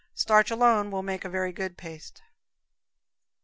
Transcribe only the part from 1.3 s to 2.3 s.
good paste.